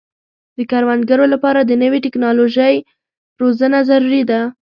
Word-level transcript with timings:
د 0.57 0.59
کروندګرو 0.71 1.25
لپاره 1.33 1.59
د 1.63 1.71
نوې 1.83 1.99
ټکنالوژۍ 2.05 2.75
روزنه 3.41 3.79
ضروري 3.89 4.23
ده. 4.29 4.41